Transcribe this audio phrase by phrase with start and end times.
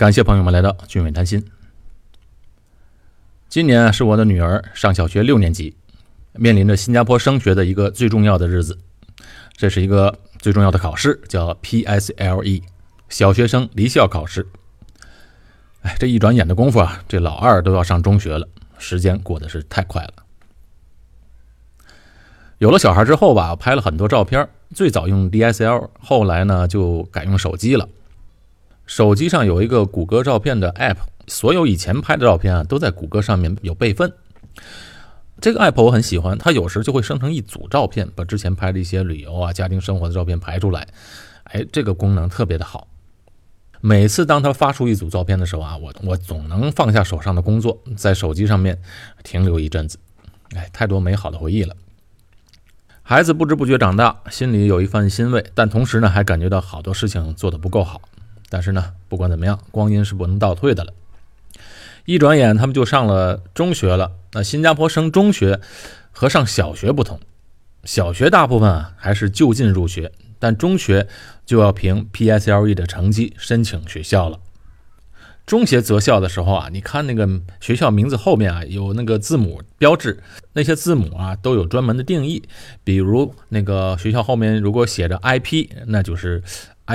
[0.00, 1.44] 感谢朋友们来到俊伟谈心。
[3.50, 5.76] 今年是我的女儿上小学六年级，
[6.32, 8.78] 面临着新加坡升学的一个最重要的日子。
[9.58, 12.62] 这是一个最重要的考试，叫 PSLE，
[13.10, 14.48] 小学生离校考试。
[15.82, 18.48] 哎，这一转眼的功夫啊，这老二都要上中学了，
[18.78, 20.14] 时间过得是太快了。
[22.56, 27.86] 有了小孩之后吧，拍了很多照片，最早用 DSL，后来呢就改用手机了。
[28.90, 30.96] 手机上有一个谷歌照片的 App，
[31.28, 34.12] 所有以前拍的照片啊都在谷歌上面有备份。
[35.40, 40.88] 这个 App 我很喜欢，它有时就会生成一组照片，把之前拍的一些旅游啊、家庭生活的照片排出来。
[41.44, 42.88] 哎，这个功能特别的好。
[43.80, 48.76] 每次当它发出一组照片的时候啊，我我总能放下手上的工作，在手机上面
[49.22, 50.00] 停留一阵子。
[50.56, 51.76] 哎，太多美好的回忆了。
[53.02, 58.02] 孩子不知不觉长大，心里有一番欣慰，但同时呢，还感觉到好多事情做得不够好。
[58.50, 60.92] 但是呢，不管怎么样，光阴是不能倒退的了。
[62.04, 64.12] 一转眼，他们就上了中学了。
[64.32, 65.60] 那新加坡升中学
[66.10, 67.20] 和上小学不同，
[67.84, 71.06] 小学大部分啊还是就近入学，但中学
[71.46, 74.40] 就要凭 PSLE 的成绩申请学校了。
[75.46, 77.28] 中学择校的时候啊，你看那个
[77.60, 80.22] 学校名字后面啊有那个字母标志，
[80.54, 82.42] 那些字母啊都有专门的定义。
[82.82, 86.42] 比如那个学校后面如果写着 IP，那就是。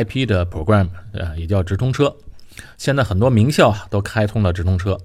[0.04, 2.16] IP 的 program 啊，也叫直通车。
[2.78, 4.98] 现在很多名校都开通了直通车，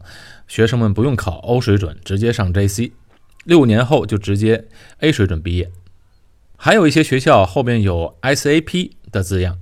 [0.46, 2.92] 学生们不用考 O 水准，直接上 JC，
[3.44, 4.66] 六年后就直接
[4.98, 5.70] A 水准毕业。
[6.56, 9.58] 还有一些学校后边有 SAP 的字样，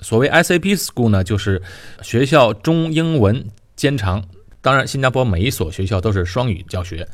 [0.00, 1.62] 所谓 SAP school 呢，就是
[2.02, 4.24] 学校中英文兼长。
[4.60, 7.08] 当然，新加坡每一所学校都是双语教学，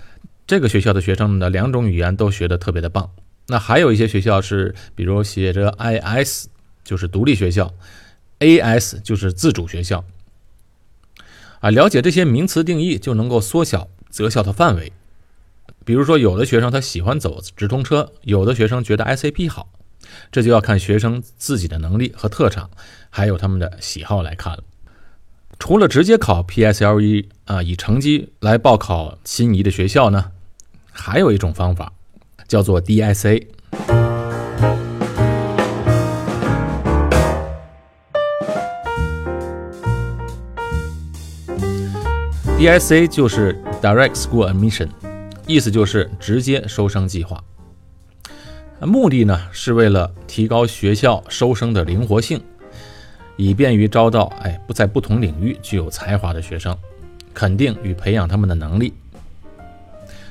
[0.47, 3.11] 这个学校的学生们的，两种语言都学得特别的棒。
[3.47, 6.49] 那还有一些学校是，比如写着 IS。
[6.89, 7.75] 就是独立学校
[8.39, 8.99] ，A.S.
[9.01, 10.07] 就是自主学校。
[11.61, 14.91] 啊，了解这些名词定义就能够缩小择校的范围。
[15.85, 19.51] 比如说，有的学生他喜欢走直通车，有的学生觉得 S.A.P.
[19.51, 19.69] 好，
[20.33, 22.71] 这就要看学生自己的能力和特长，
[23.11, 24.65] 还有他们的喜好来看了。
[25.59, 27.29] 除了直接考 P.S.L.E.
[27.45, 30.33] 啊，以成绩来报考心仪的学校呢，
[30.91, 31.93] 还有一种方法
[32.47, 33.49] 叫做 D.S.A.
[42.59, 44.89] DSA 就是 Direct School Admission，
[45.47, 47.41] 意思就是直接收生计划。
[48.81, 52.43] 目的呢是为了提高学校收生的灵活性，
[53.37, 56.77] 以便于招到哎不在不同领域具有才华的学生，
[57.33, 58.93] 肯定与培养他们的能力。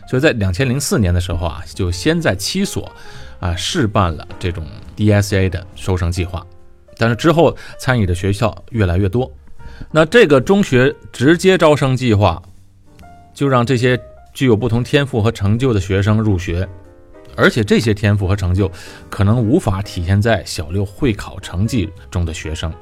[0.09, 2.91] 所以在两千零四年的时候啊，就先在七所
[3.39, 4.67] 啊试办了这种
[4.97, 6.45] DSA 的收生计划，
[6.97, 9.31] 但是之后参与的学校越来越多。
[9.91, 12.41] 那这个中学直接招生计划，
[13.33, 13.99] 就让这些
[14.33, 16.67] 具有不同天赋和成就的学生入学，
[17.35, 18.71] 而且这些天赋和成就
[19.09, 22.73] 可能无法体现在小六会考成绩中的学生。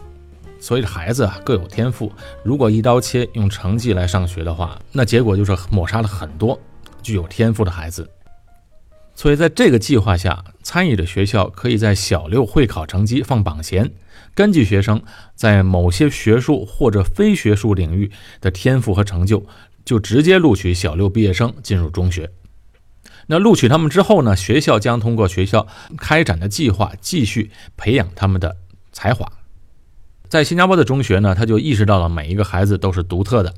[0.60, 2.12] 所以孩子啊各有天赋，
[2.44, 6.60] 如果一刀切用成绩来上学的话，那结果就是抹杀了很多
[7.04, 8.10] 具有天赋的孩子。
[9.16, 13.92] 所以在这个计划下，参与的学校可以在小六会考成绩放榜前。
[14.34, 15.02] 根据学生
[15.34, 18.12] 在某些学术或者非学术领域
[18.42, 19.46] 的天赋和成就，
[19.86, 22.30] 就直接录取小六毕业生进入中学。
[23.28, 24.36] 那录取他们之后呢？
[24.36, 25.66] 学校将通过学校
[25.98, 28.58] 开展的计划继续培养他们的
[28.92, 29.32] 才华。
[30.28, 33.54] 在新加坡的中学呢，他就意识到了每一个孩子都是独特的，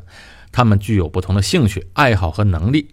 [0.51, 2.89] 他们具有不同的兴趣、爱好和能力。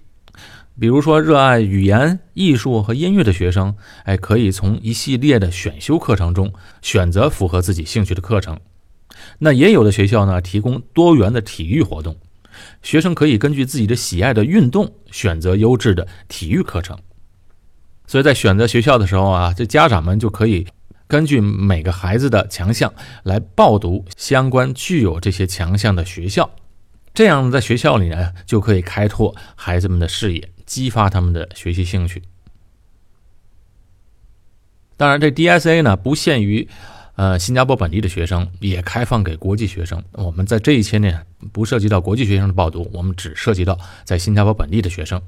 [0.78, 6.52] 比如说，热爱语言、艺术和音乐的学生，哎，可以从一系列的选修课程中
[6.82, 8.58] 选择符合自己兴趣的课程。
[9.38, 12.16] 那也有的学校呢，提供多元的体育活动，
[12.82, 16.98] 学生可以根据自己的喜爱的运动选择优质的体育课程。
[18.08, 20.66] 所以在选择学校的时候啊，这家长们就可以
[21.06, 22.92] 根据每个孩子的强项
[23.22, 26.50] 来报读相关具有这些强项的学校，
[27.15, 30.48] 这样在学校里呢，就可以开拓孩子们的视野。
[30.66, 32.22] 激发他们的学习兴趣。
[34.97, 36.69] 当然，这 DSA 呢不限于
[37.16, 40.03] 呃新加坡本地的学生，也开放给国际学生。
[40.13, 41.22] 我们在这一期呢
[41.53, 45.21] 不涉及到国际学生的报读，我们只涉及到在新加坡本地的学生。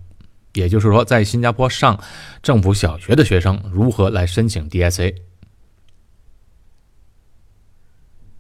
[0.55, 2.01] 也就是说，在新加坡上
[2.43, 5.17] 政府小学的学生如何来申请 DSA？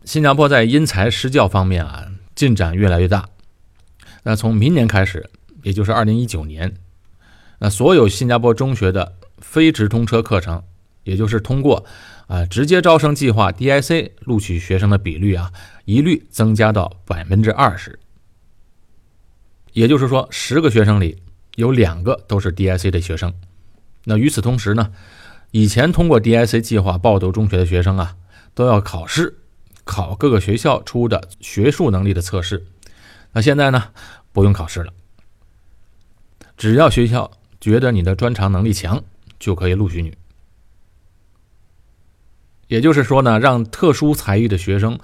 [0.04, 2.06] 新加坡在因材施教方面啊
[2.36, 3.28] 进展越来越大。
[4.22, 5.28] 那从明年开始，
[5.62, 6.72] 也就是二零一九年。
[7.58, 10.62] 那所有新加坡中学的非直通车课程，
[11.04, 11.84] 也就是通过
[12.26, 15.52] 啊直接招生计划 DIC 录取学生的比率啊，
[15.84, 17.98] 一律增加到百分之二十。
[19.72, 21.22] 也就是说，十个学生里
[21.56, 23.32] 有两个都是 DIC 的学生。
[24.04, 24.92] 那与此同时呢，
[25.50, 28.16] 以前通过 DIC 计划报读中学的学生啊，
[28.54, 29.38] 都要考试，
[29.84, 32.66] 考各个学校出的学术能力的测试。
[33.32, 33.88] 那现在呢，
[34.32, 34.92] 不用考试了，
[36.56, 37.30] 只要学校
[37.66, 39.02] 觉得你的专长能力强，
[39.40, 40.14] 就可以录取你。
[42.68, 44.96] 也就是说呢，让特殊才艺的学生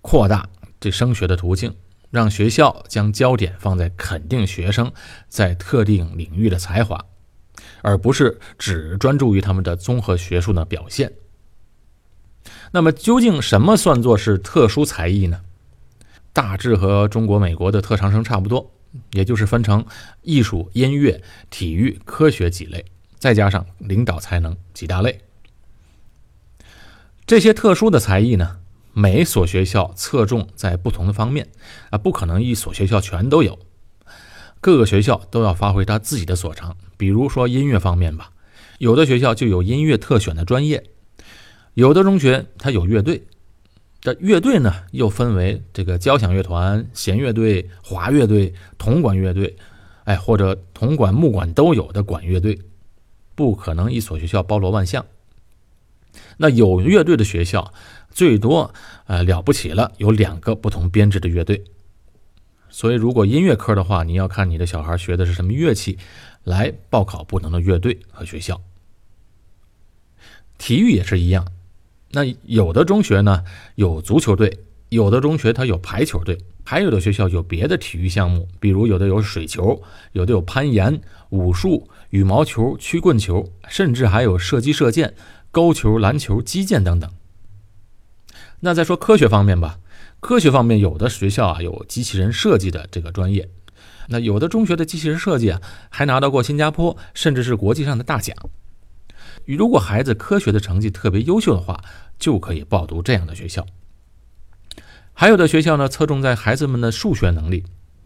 [0.00, 0.48] 扩大
[0.78, 1.74] 这升学的途径，
[2.12, 4.92] 让学校将焦点放在肯定学生
[5.28, 7.04] 在特定领域的才华，
[7.82, 11.12] 而不是只专注于他们的综合学术的表现。
[12.70, 15.40] 那么，究竟什么算作是特殊才艺呢？
[16.32, 18.70] 大致和中国、美国的特长生差不多，
[19.12, 19.84] 也就是分成
[20.22, 22.84] 艺术、音乐、体育、科学几类，
[23.18, 25.20] 再加上领导才能几大类。
[27.26, 28.58] 这些特殊的才艺呢，
[28.92, 31.48] 每所学校侧重在不同的方面
[31.90, 33.58] 啊，不可能一所学校全都有。
[34.60, 36.76] 各个学校都要发挥他自己的所长。
[36.96, 38.32] 比如说音乐方面吧，
[38.78, 40.90] 有的学校就有音乐特选的专业，
[41.74, 43.24] 有的中学它有乐队。
[44.00, 49.56] 这乐队呢，又分为这个交响乐团、弦乐队、华乐队、铜管乐队，
[50.04, 52.60] 哎，或者铜管、木管都有的管乐队，
[53.34, 55.04] 不可能一所学校包罗万象。
[56.36, 57.72] 那有乐队的学校，
[58.10, 58.72] 最多
[59.06, 61.64] 呃了不起了，有两个不同编制的乐队。
[62.70, 65.98] 所以，如果音乐科的话，你要看你的小孩学的是什么乐器，
[66.44, 68.60] 来报考不同的乐队和学校。
[70.56, 71.46] 体育也是一样。
[72.12, 73.44] 那有的中学呢
[73.74, 79.82] 有足球队，有的中学它有排球队，还有的学校有别的体育项目，比如有的有水球，
[80.12, 81.00] 有的有攀岩、
[81.30, 85.14] 武术、羽毛球、曲棍球，甚至还有射击、射箭、
[85.50, 87.10] 高球、篮球、击剑等等。
[88.60, 89.78] 那再说科学方面吧，
[90.20, 93.48] 科学方面有的学校啊有机器人设计的这个专业，
[94.08, 95.60] 那有的中学的机器人设计啊
[95.90, 98.34] 还拿到过新加坡甚至是国际上的大奖。
[99.44, 101.82] 如果孩子科学的成绩特别优秀的话，
[102.18, 103.66] 就可以报读这样的学校。
[105.12, 107.64] 还有的学校呢，侧重在孩子们的数学能力。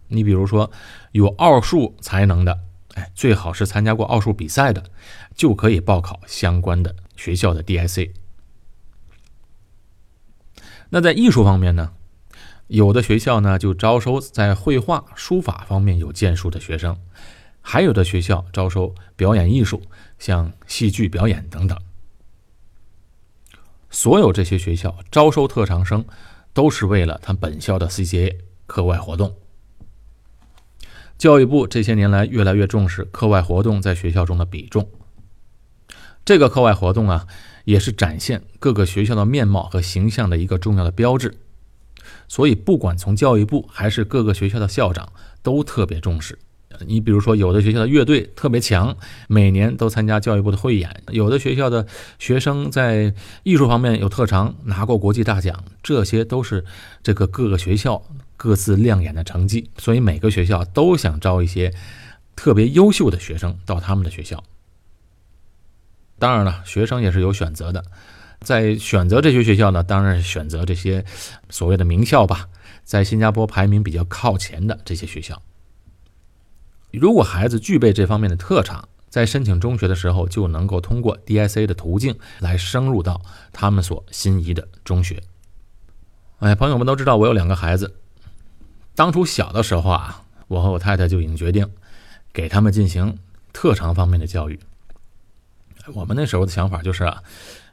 [0.08, 0.70] 你比如说，
[1.12, 2.60] 有奥数才能的，
[2.94, 4.84] 哎，最好是参加过奥数比赛的，
[5.34, 8.12] 就可以报考相关的学校的 DIC。
[10.90, 11.92] 那在艺术方面呢，
[12.66, 16.98] 有的学校呢就招收在绘画、书法方面有建树的学生。
[17.62, 19.82] 还有的学校招收表演艺术，
[20.18, 21.78] 像戏剧表演等等。
[23.88, 26.04] 所有这些学校招收特长生，
[26.52, 28.36] 都是为了他本校的 CCA
[28.66, 29.34] 课外活动。
[31.16, 34.88] 教育部这些年来越来越重视课外活动在学校中的比重。
[36.24, 37.26] 这个课外活动啊，
[37.64, 41.38] 也是展现各个学校的面貌和形象的一个重要的标志。
[42.26, 45.12] 所以，不管从教育部还是各个学校的校长，
[45.42, 46.38] 都特别重视。
[46.86, 48.96] 你比如说，有的学校的乐队特别强，
[49.28, 51.86] 每年都参加教育部的汇演；有的学校的
[52.18, 56.64] 学生在艺术方面有特长，拿过国际大奖，这些都是
[57.02, 58.02] 这个各个学校
[58.36, 59.70] 各自亮眼的成绩。
[59.78, 61.72] 所以每个学校都想招一些
[62.34, 64.42] 特别优秀的学生到他们的学校。
[66.18, 67.84] 当然了，学生也是有选择的，
[68.40, 71.04] 在选择这些学校呢，当然是选择这些
[71.50, 72.48] 所谓的名校吧，
[72.84, 75.42] 在新加坡排名比较靠前的这些学校。
[76.98, 83.20] 如果孩子具备这方面的特长，在申请中学的时候就能够通过 DIC 的途径来升入到
[83.52, 85.22] 他们所心仪的中学。
[86.38, 87.94] 哎，朋友们都知道我有两个孩子，
[88.94, 91.70] 当初小的时候啊，我和我太太就已经决定
[92.32, 93.18] 给他们进行
[93.52, 94.58] 特长方面的教育。
[95.94, 97.22] 我们那时候的想法就是啊，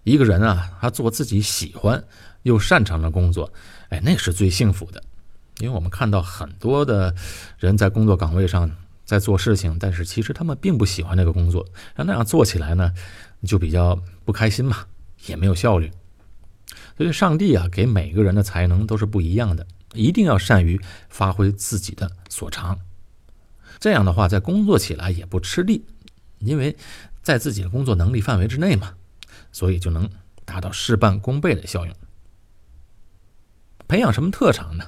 [0.03, 2.03] 一个人啊，他做自己喜欢
[2.43, 3.51] 又擅长的工作，
[3.89, 5.01] 哎，那是最幸福的，
[5.59, 7.15] 因为我们看到很多的
[7.57, 8.69] 人在工作岗位上。
[9.09, 12.93] 在做事情，但是其实他们并不喜欢那个工作，那那样做起来呢，
[13.43, 14.85] 就比较不开心嘛，
[15.25, 15.91] 也没有效率。
[16.95, 22.79] 所以，上帝啊，给每个人的才能都是不一样的，一定要善于发挥自己的所长。
[23.79, 25.83] 这样的话，在工作起来也不吃力，
[26.37, 26.77] 因为
[27.23, 28.93] 在自己的工作能力范围之内嘛，
[29.51, 30.07] 所以就能
[30.45, 31.95] 达到事半功倍的效用。
[33.87, 34.85] 培养什么特长呢？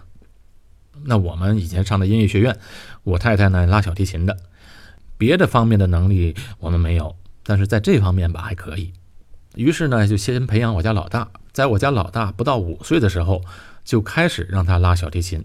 [1.04, 2.60] 那我们以前上的音乐学院，
[3.04, 4.38] 我太太呢拉小提琴的，
[5.18, 8.94] 别的方面的能力我们没有，但是在这方面吧还可以。
[9.56, 13.42] 于是呢就先培养我家老大，在我家老大不到五岁的时候
[13.84, 15.44] 就开始让他拉小提琴。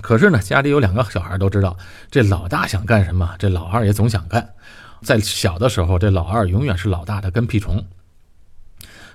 [0.00, 1.76] 可是呢家里有两个小孩都知道，
[2.10, 4.54] 这老大想干什么，这老二也总想干。
[5.02, 7.84] 在小的时候，这老二永远是老大的跟屁虫。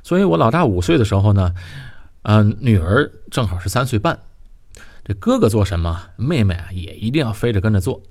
[0.04, 1.54] 所以我老大五岁的时候呢，
[2.22, 4.20] 嗯，女儿正好是三岁半，
[5.10, 8.04] 这哥哥做什么，妹妹啊也一定要非着跟着做。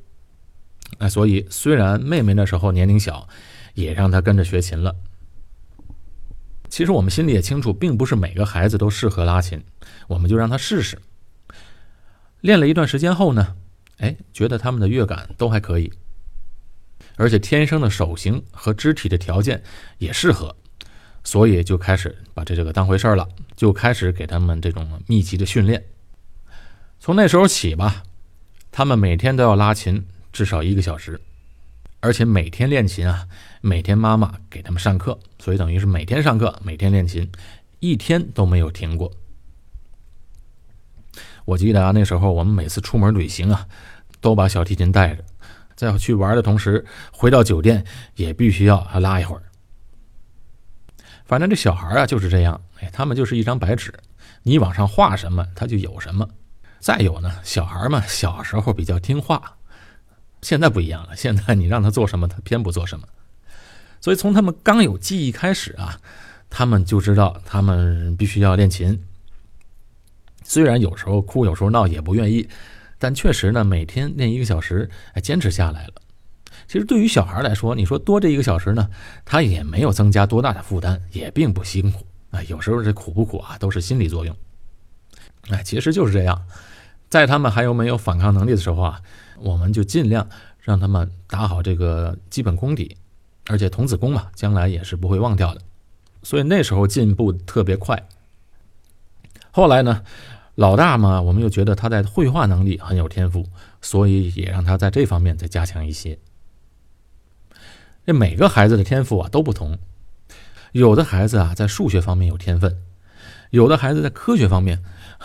[0.99, 3.29] 哎，所以虽然妹妹那时候年龄小，
[3.75, 4.97] 也让她跟着学琴了。
[6.69, 9.63] 其实我们心里也清楚，并不是每个孩子都适合拉琴，
[10.09, 10.99] 我们就让他试试。
[12.41, 13.55] 练了一段时间后呢，
[13.99, 15.93] 哎，觉得他们的乐感都还可以，
[17.15, 19.63] 而且天生的手型和肢体的条件
[19.99, 20.57] 也适合，
[21.23, 25.85] 所以就开始把这这个当回事儿了，就开始给他们这种密集的训练。
[27.01, 28.03] 从那时候起吧，
[28.71, 31.21] 他们每天都要拉琴至少一个小时。
[32.01, 33.27] 而且每天练琴啊，
[33.61, 37.29] 每天妈妈给他们上课，所以等于是每天上课，每天练琴，
[37.81, 39.11] 一天都没有停过。
[41.45, 43.67] 我记得啊，那时候我们每次出门旅行啊，
[44.21, 45.25] 都把小提琴带着，
[45.75, 49.43] 在去玩的同时，回到酒店也必须要拉一会儿。
[51.25, 53.93] 反正这小孩啊就是这样，哎，他们就是一张白纸，
[54.45, 56.29] 你往上画什么，他就有什么。
[56.81, 59.57] 再有呢，小孩嘛，小时候比较听话。
[60.43, 63.07] 现在不一样了，现在你让他做什么，他偏不做什么。
[64.01, 66.01] 所以从他们刚有记忆开始啊，
[66.49, 69.03] 他们就知道他们必须要练琴。
[70.45, 72.49] 虽然有时候哭，有时候闹，也不愿意，
[72.99, 75.95] 但确实呢，每天练一个小时，哎，坚持下来了。
[76.69, 78.89] 其实对于小孩来说，你说多这一个小时呢，
[79.25, 82.43] 他也没有增加多大的负担，也并不辛苦啊。
[82.45, 84.37] 有时候这苦不苦啊，都是心理作用。
[85.51, 86.41] 哎，其实就是这样，
[87.09, 89.01] 在他们还有没有反抗能力的时候啊。
[89.41, 90.29] 我们就尽量
[90.61, 92.97] 让他们打好这个基本功底，
[93.47, 95.61] 而且童子功嘛，将来也是不会忘掉的。
[96.25, 98.09] 所以那时候进步特别快。
[99.53, 100.03] 后来呢，
[100.57, 103.47] 老大嘛，我们又觉得他在绘画能力很有天赋，
[103.81, 106.19] 所以也让他在这方面再加强一些。
[108.05, 109.79] 这每个孩子的天赋啊都不同，
[110.73, 112.77] 有的孩子啊在数学方面有天分，
[113.51, 114.83] 有的孩子在科学方面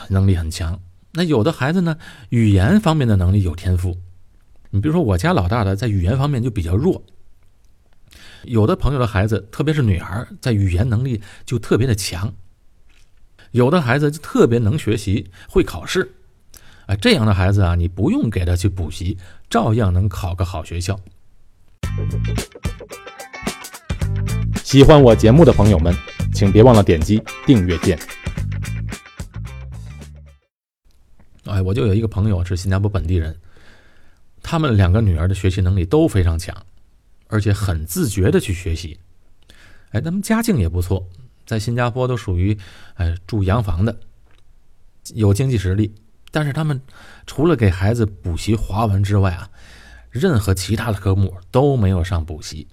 [0.09, 0.79] 能力很强。
[1.13, 1.98] 那有的孩子呢，
[2.29, 3.98] 语言方面的能力有天赋，
[4.72, 7.03] 你比如说我家老大的在语言方面就比较弱。
[8.43, 12.34] 有的朋友的孩子，特别是女孩，在语言能力就特别的强。
[13.51, 16.12] 有的孩子就特别能学习，会考试，
[16.88, 19.17] 啊，这样的孩子啊，你不用给他去补习，
[19.48, 21.00] 照样能考个好学校。
[24.63, 25.96] 喜欢我节目的朋友们，
[26.34, 28.00] 请别忘了点击订阅键。
[31.53, 33.38] 哎，我就有一个朋友是新加坡本地人，
[34.41, 36.65] 他们两个女儿的学习能力都非常强，
[37.27, 38.98] 而且很自觉的去学习。
[39.91, 41.07] 哎，他们家境也不错，
[41.45, 42.57] 在新加坡都属于
[42.95, 43.95] 哎住洋房的，
[45.13, 45.93] 有经济实力。
[46.31, 46.81] 但是他们
[47.27, 49.48] 除了给孩子补习华文之外啊，
[50.10, 52.67] 任何其他的科目都没有上补习。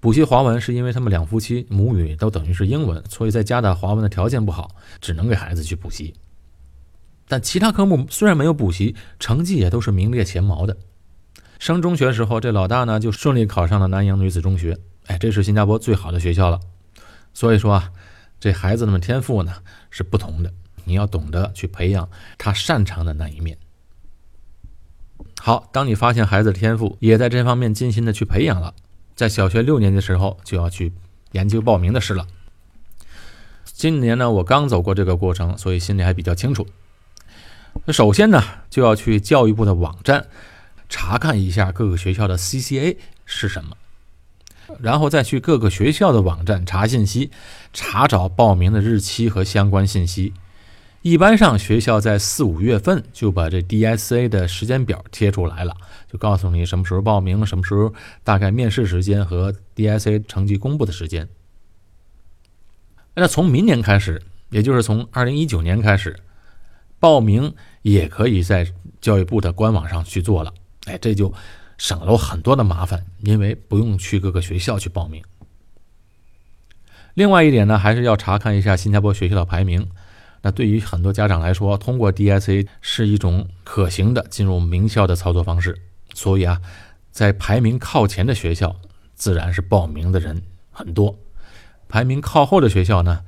[0.00, 6.12] 补习华文是因为他们两夫妻母语都等于是英文，所以在家的华文的条件不好，只能给孩子去补习。
[7.28, 10.76] 但其他科目虽然没有补习，成绩也都是名列前茅的。
[11.58, 16.60] 升中学时候，这老大呢就顺利考上了南洋女子中学，哎，这是新加坡最好的学校了。
[17.32, 17.92] 所以说啊，
[18.40, 19.54] 这孩子们天赋呢
[19.88, 20.52] 是不同的，
[20.84, 23.56] 你要懂得去培养他擅长的那一面。
[25.40, 28.74] 好，当你发现孩子的天赋也在这方面精心的去培养了，
[29.14, 30.92] 在小学六年级的时候就要去
[31.30, 32.26] 研究报名的事了。
[33.64, 36.66] 今年呢，我刚走过这个过程，所以心里还比较清楚。
[37.84, 40.26] 那首先呢，就要去教育部的网站
[40.88, 43.76] 查看一下各个学校的 CCA 是什么，
[44.78, 47.32] 然后再去各个学校的网站查信息，
[47.72, 50.32] 查找报名的日期和相关信息。
[51.00, 55.74] 一般上，学校在四五月份就把这 DSA 的时间表贴出来了，
[56.08, 61.28] 就告诉你什么时候报名，什么时候大概面试时间和 DSA 成绩公布的时间。
[63.16, 66.20] 那从明年开始，也就是从二零一九年开始。
[67.02, 70.54] 报名也可以在教育部的官网上去做了，
[70.84, 71.34] 哎，这就
[71.76, 75.20] 省了很多的麻烦，因为不用去各个学校去报名。
[77.14, 79.90] 另外一点呢，还是要查看一下新加坡学校的排名。
[80.42, 85.76] 那对于很多家长来说，通过 DSA 是一种可行的进入名校的操作方式。
[86.14, 86.60] 所以啊，
[87.10, 88.76] 在排名靠前的学校，
[89.16, 90.40] 自然是报名的人
[90.70, 91.16] 很多；
[91.88, 93.24] 排名靠后的学校呢，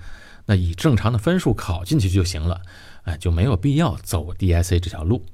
[0.47, 2.63] 那以正常的分数考进去就行了。
[3.05, 5.25] 哎，就没有必要走 DSA 这条路。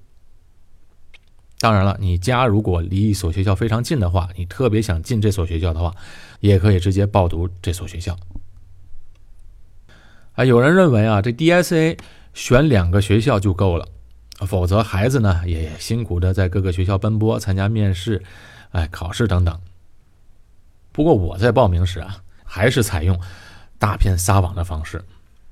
[1.58, 5.94] 当然了，你家如果离一所学校非常近的话，你特别想进这所学校的话，
[6.40, 8.16] 也可以直接报读这所学校。
[10.32, 11.98] 啊，有人认为啊，这 DSA
[12.32, 13.86] 选两个学校就够了，
[14.46, 18.22] 否则孩子呢也辛苦的在各个学校奔波，参加面试、
[18.70, 19.60] 哎考试等等。
[20.92, 23.20] 不过我在报名时啊，还是采用
[23.78, 25.04] 大片撒网的方式，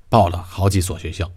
[0.09, 1.31] 报了好几所学校。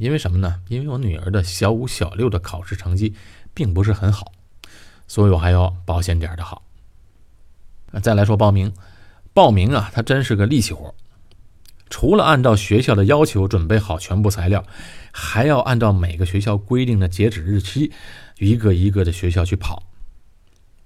[0.00, 0.62] 因为什么呢？
[0.68, 3.14] 因为我女儿的小五、小六的考试成绩
[3.52, 4.32] 并不是很好，
[5.06, 6.62] 所以我还要保险点的好。
[8.02, 8.72] 再来说报名，
[9.34, 10.94] 报名啊，它真是个力气活。
[11.90, 14.64] 除了按照学校的要求准备好全部材料，
[15.12, 17.92] 还要按照每个学校规定的截止日期，
[18.38, 19.82] 一个一个的学校去跑，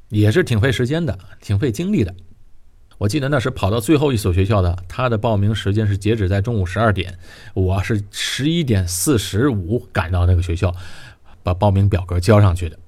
[0.08, 2.12] 也是挺费时间的，挺费精力的。
[3.04, 7.18] 我记得那时跑到最后一所学校的，他的报名时间是截止在中午十二点，
[7.52, 10.74] 我是十一点四十五赶到那个学校，
[11.42, 12.78] 把报名表格交上去的。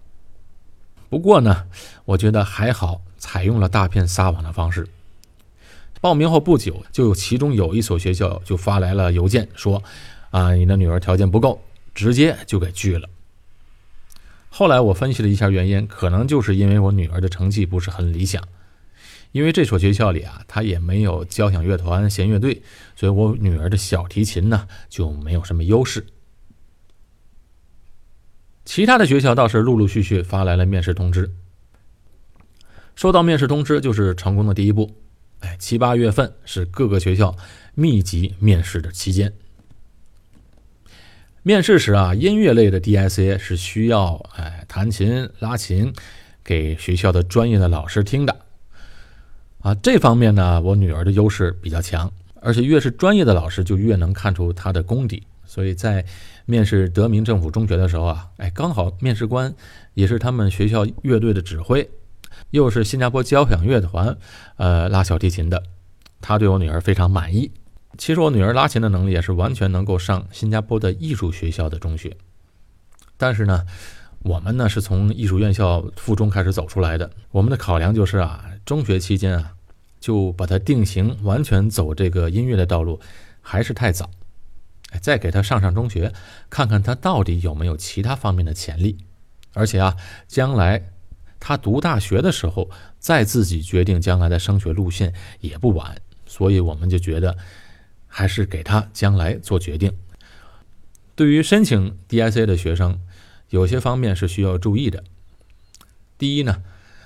[1.11, 1.67] 不过呢，
[2.07, 4.89] 我觉得还好，采用了大片撒网的方式。
[6.01, 9.83] 报名后不久，就有其中有一所学校就发来了邮件，说
[10.33, 11.61] ：“啊，你的女儿条件不够，
[11.95, 13.07] 直接就给拒了。”
[14.49, 18.43] 后来我分析了一下原因，可能就是因为我女儿的成绩不是很理想。
[19.37, 22.63] 因为这所学校里啊，他也没有交响乐团、弦乐队，
[22.95, 26.07] 所以我女儿的小提琴呢就没有什么优势。
[28.65, 31.31] 其他的学校倒是陆陆续续发来了面试通知。
[32.95, 34.97] 收到面试通知就是成功的第一步。
[35.41, 37.37] 哎，七八月份是各个学校
[37.75, 39.35] 密集面试的期间。
[41.43, 45.93] 面试时啊，音乐类的 DSA 是需要哎弹琴、拉琴
[46.43, 48.46] 给学校的专业的老师听的。
[49.67, 52.09] 啊，这方面呢，我女儿的优势比较强，
[52.41, 55.27] 而且越是专业的老师，就越能看出她的功底。
[55.45, 56.05] 所以在
[56.45, 59.53] 面试德明政府中学的时候啊，哎，刚好面试官
[59.95, 61.91] 也是他们学校乐队的指挥。
[62.51, 64.17] 又是新加坡交响乐团，
[64.57, 65.61] 呃，拉小提琴的，
[66.21, 67.51] 他对我女儿非常满意。
[67.99, 72.17] 其实我女儿拉琴的能力也是完全能够上新加坡的艺术学校的中学。
[73.17, 73.65] 但是呢，
[74.21, 79.55] 我们呢是从艺术院校附中开始走出来的，我们的考量就是啊，中学期间啊，
[80.01, 83.01] 就把它定型，完全走这个音乐的道路，
[83.41, 84.11] 还是太早。
[85.01, 86.13] 再给他上上中学，
[86.49, 88.97] 看看他到底有没有其他方面的潜力。
[89.53, 90.93] 而且啊，将来。
[91.39, 97.37] 他读大学的时候，再自己决定将来的升学路线也不晚，所以我们就觉得，
[98.07, 99.93] 还是给他将来做决定。
[101.15, 102.99] 对于申请 DIC 的学生，
[103.51, 105.05] 有些方面是需要注意的。
[106.19, 106.63] 第一呢，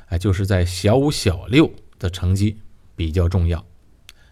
[0.07, 2.61] 哎，就是在小五、小六的成绩
[3.01, 3.65] 比较重要。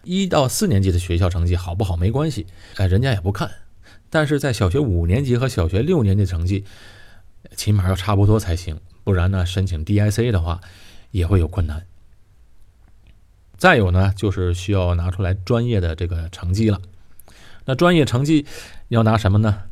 [0.03, 3.49] 一到四年级的学校成绩好不好没关系，哎，人家也不看。
[4.11, 6.63] 但是在小学五年级和小学六年级成绩，
[7.55, 8.79] 起码要差不多才行。
[9.03, 10.61] 不然呢，申请 DIC 的话
[11.09, 11.87] 也会有困难。
[13.57, 16.79] 再有呢，就是需要拿出来专业的这个成绩了。
[17.65, 18.45] 那专业成绩
[18.89, 19.63] 要拿什么呢？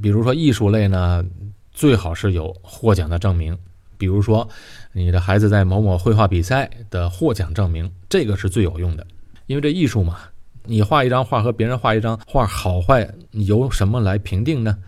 [0.00, 1.24] 比如说艺术类呢，
[1.72, 3.58] 最好是有获奖的证明。
[3.98, 4.48] 比如说
[4.92, 9.06] 你的孩子在某某绘画比赛的获奖证明，这个是最有用的。
[9.46, 10.18] 因为这艺术嘛，
[10.64, 14.78] 你画一张画和别人画一张画好坏，由什么来评定呢？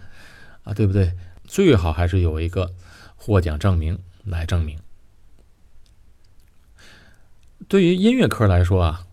[0.64, 1.12] 啊，对不对？
[1.44, 2.73] 最好还是有一个。
[3.23, 4.79] 获奖证明来证明。
[7.68, 9.07] 对于音乐科来说啊，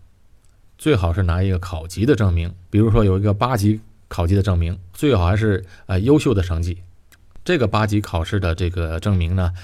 [0.78, 6.78] 最好是拿一个考级的证明，比如说有一个八级考级的证明，最好还是呃优秀的成绩。
[7.48, 9.54] 这个八级考试的这个证明呢，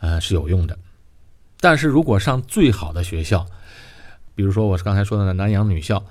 [0.00, 0.78] 呃是有用的。
[1.60, 3.44] 但是如果上最好的学校，
[4.34, 6.02] 比如说我刚才说的南洋女校，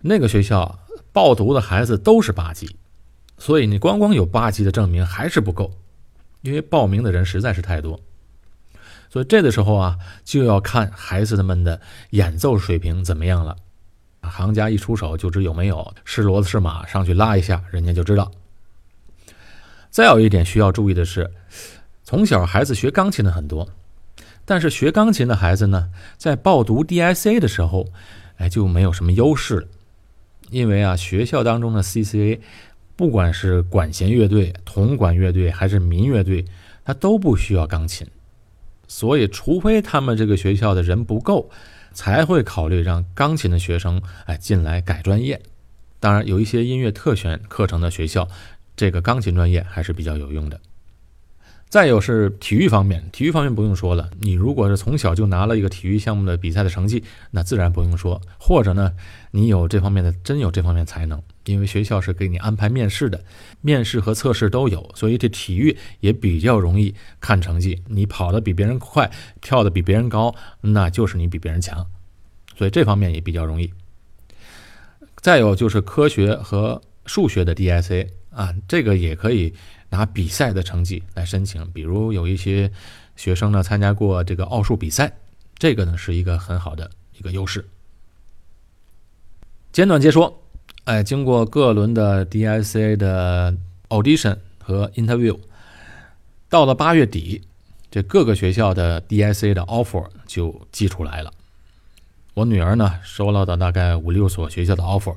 [0.00, 0.78] 那个学校
[1.12, 2.76] 报读的孩子都是八级，
[3.36, 5.72] 所以你光光有八级的证明还是不够。
[6.42, 7.98] 因为报名的人实在是太多，
[9.08, 11.80] 所以这个时候啊，就要看孩子们的
[12.10, 13.56] 演奏水平怎么样了。
[14.20, 18.30] 行家一出手就知有没有，是骡子是马，上去拉一下，人家就知道。
[19.90, 21.30] 再有一点需要注意的是，
[22.04, 23.68] 从小孩子学钢琴的很多，
[24.44, 27.88] 但是学钢琴的孩子呢，在报读 DIC 的时候，
[28.36, 29.66] 哎，就没有什么优势了，
[30.50, 32.40] 因为啊，学校当中的 CCA。
[32.96, 36.44] 不管是管弦乐队、铜管乐队还是民乐队，
[36.84, 38.06] 它都不需要钢琴，
[38.86, 41.48] 所以除非他们这个学校的人不够，
[41.94, 45.40] 才会考虑让钢琴的学生哎进来改专业。
[45.98, 48.28] 当然，有一些音乐特选课程的学校，
[48.80, 50.58] 这个钢琴专业还是比较有用的。
[51.68, 58.22] 再有是体育方面，体育方面不用说了，你如果是从小就拿了一个体育项目的比赛的成绩，那自然不用说。
[58.38, 58.94] 或者呢，
[59.32, 63.22] 你有这方面的真有这方面才能，因为学校是给你安排面试的，
[63.60, 67.82] 面试和测试都有，所以这体育也比较容易看成绩。
[67.86, 69.10] 你跑得比别人快，
[69.42, 71.86] 跳得比别人高，那就是你比别人强，
[72.56, 73.70] 所以这方面也比较容易。
[75.16, 79.54] 再有就是科学和数学的 DSA 啊，这个也可以。
[79.92, 82.70] 拿比赛的成绩来申请，比如有一些
[83.16, 85.12] 学生呢参加过这个奥数比赛，
[85.58, 86.88] 这个呢是一个很好的
[87.18, 87.68] 一个优势。
[89.72, 90.44] 简短接说，
[90.84, 93.52] 哎，经过各轮的 DSA 的
[93.88, 95.36] audition 和 interview，
[96.48, 97.42] 到了八月底，
[97.90, 101.32] 这各个学校的 DSA 的 offer 就寄出来了。
[102.34, 105.16] 我女儿呢收到的大概五六所学校的 offer，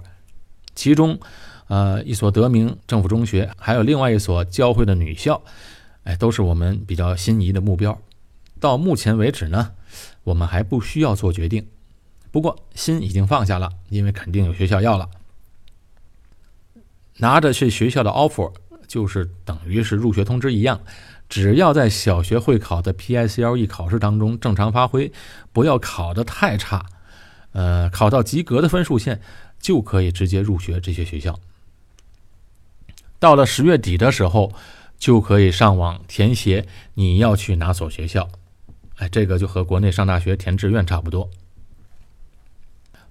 [0.74, 1.20] 其中，
[1.68, 5.42] 呃，一所德明政府中学，还有另外一所教会的女校，
[6.04, 8.00] 哎，都是我们比较心仪的目标。
[8.60, 9.72] 到目前为止呢，
[10.24, 11.68] 我们还不需要做决定。
[12.32, 15.10] 不过心已经放下了，因为肯定有学校要了。
[17.18, 18.52] 拿着去学校的 offer，
[18.88, 20.82] 就是等于是入学通知一样，
[21.30, 25.12] 只要在小学会考的 PSLE 考试当中正常发挥，
[25.52, 26.86] 不要考得太差，
[27.52, 29.22] 呃，考到及格的分数线，
[29.60, 31.40] 就可以直接入学这些学校。
[33.24, 34.52] 到了十月底的时候，
[34.98, 38.28] 就可以上网填写你要去哪所学校。
[38.98, 41.30] 哎，这个就和国内上大学填志愿差不多。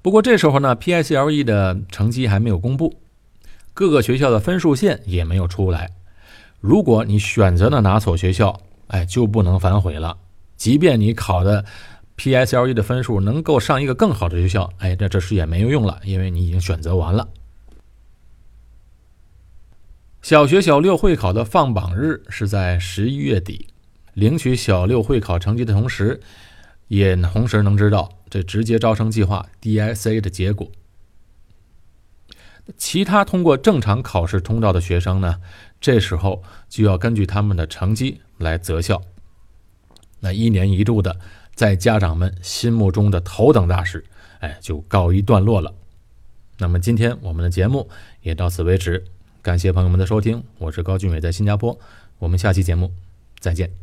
[0.02, 2.94] 不过这时候呢，PSLE 的成绩还没有公布，
[3.72, 5.90] 各个学校的分数线也没有出来。
[6.60, 10.18] 如果你选择了哪所学校，哎，就不能反悔了。
[10.58, 11.64] 即便你考的
[12.18, 17.26] PSLE 的分数能够上一个更好的学校，哎，这这时也没有用了，因为你已经选择完了。
[20.22, 23.66] 小学小六会考的放榜日是在十一月底，
[24.14, 26.20] 领取小六会考成绩的同时，
[26.86, 28.08] 也同时能知道。
[28.30, 30.70] 这直接招生计划 DSA 的结果，
[32.78, 35.40] 其他通过正常考试通道的学生呢，
[35.80, 39.02] 这时候就要根据他们的成绩来择校。
[40.20, 41.18] 那一年一度的
[41.54, 44.04] 在家长们心目中的头等大事，
[44.38, 45.74] 哎，就告一段落了。
[46.58, 47.90] 那么今天我们的节目
[48.22, 49.04] 也到此为止，
[49.42, 51.76] 感谢朋友们的收听，我是高俊伟，在新加坡，
[52.20, 52.92] 我们下期节目
[53.40, 53.82] 再见。